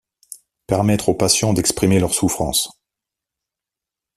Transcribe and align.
Permettre 0.65 1.09
aux 1.09 1.13
patients 1.13 1.53
d'exprimer 1.53 1.99
leur 1.99 2.11
souffrance. 2.15 2.81